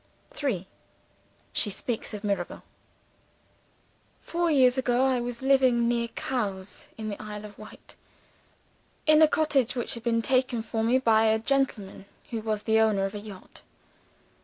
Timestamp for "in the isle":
6.97-7.45